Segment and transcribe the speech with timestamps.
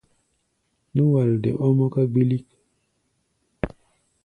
[0.95, 2.47] Nú-walde ɔ́ mɔ́ká gbilik.